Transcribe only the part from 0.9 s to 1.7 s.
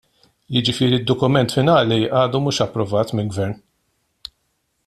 d-dokument